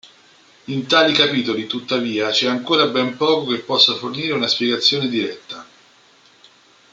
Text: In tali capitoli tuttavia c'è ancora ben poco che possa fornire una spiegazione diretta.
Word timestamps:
In 0.65 0.87
tali 0.87 1.13
capitoli 1.13 1.67
tuttavia 1.67 2.31
c'è 2.31 2.47
ancora 2.47 2.87
ben 2.87 3.15
poco 3.17 3.51
che 3.51 3.59
possa 3.59 3.93
fornire 3.93 4.33
una 4.33 4.47
spiegazione 4.47 5.07
diretta. 5.07 5.63